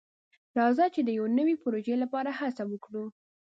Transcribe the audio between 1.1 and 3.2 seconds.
یو نوي پروژې لپاره هڅه وکړو.